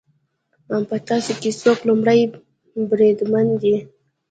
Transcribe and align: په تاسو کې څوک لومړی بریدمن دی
په 0.89 0.95
تاسو 1.09 1.31
کې 1.41 1.49
څوک 1.61 1.79
لومړی 1.87 2.19
بریدمن 2.89 3.47
دی 3.61 3.75